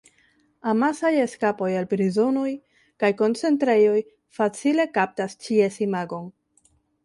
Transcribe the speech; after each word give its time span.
Amasaj 0.69 1.11
eskapoj 1.25 1.67
el 1.81 1.85
prizonoj 1.91 2.47
kaj 3.05 3.13
koncentrejoj 3.21 4.01
facile 4.41 4.89
kaptas 4.99 5.41
ĉies 5.47 5.83
imagon. 5.91 6.31